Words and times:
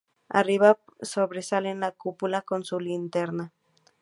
Arriba 0.29 0.79
sobresale 1.03 1.75
la 1.75 1.91
cúpula 1.91 2.41
con 2.41 2.63
su 2.63 2.79
linterna. 2.79 3.53